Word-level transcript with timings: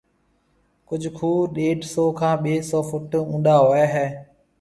ڪجھ 0.87 1.07
کوھ 1.17 1.49
ڏيڍ 1.55 1.79
سئو 1.93 2.05
کان 2.19 2.35
ٻَي 2.43 2.53
سئو 2.69 2.79
فٽ 2.89 3.11
اونڏا 3.31 3.55
ھوئيَ 3.63 3.85
ھيََََ 3.93 4.05